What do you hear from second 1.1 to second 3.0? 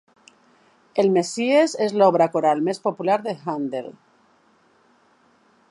Messies és l'obra coral més